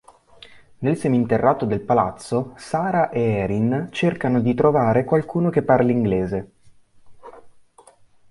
[0.79, 6.51] Nel seminterrato del palazzo Sarah e Erin cercano di trovare qualcuno che parli inglese.